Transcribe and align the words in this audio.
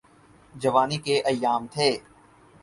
جوانی 0.55 0.97
کے 0.97 1.15
ایام 1.29 1.67
تھے۔ 1.67 1.89